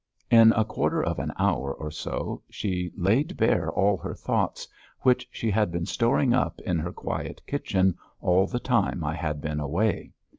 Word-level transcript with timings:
In 0.31 0.51
a 0.53 0.65
quarter 0.65 1.03
of 1.03 1.19
an 1.19 1.31
hour 1.37 1.71
or 1.75 1.91
so 1.91 2.41
she 2.49 2.91
laid 2.97 3.37
bare 3.37 3.69
all 3.69 3.97
her 3.97 4.15
thoughts, 4.15 4.67
which 5.01 5.27
she 5.29 5.51
had 5.51 5.71
been 5.71 5.85
storing 5.85 6.33
up 6.33 6.59
in 6.61 6.79
her 6.79 6.91
quiet 6.91 7.39
kitchen 7.45 7.95
all 8.19 8.47
the 8.47 8.59
time 8.59 9.03
I 9.03 9.13
had 9.13 9.41
been 9.41 9.59
away. 9.59 10.13